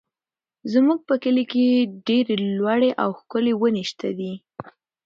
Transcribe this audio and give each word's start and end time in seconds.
زموږ 0.73 0.99
په 1.09 1.15
کلي 1.23 1.43
کې 1.51 1.65
ډېرې 2.07 2.35
لوړې 2.57 2.91
او 3.03 3.09
ښکلې 3.19 3.53
ونې 3.59 3.83
شته 3.91 4.09
دي. 4.19 4.33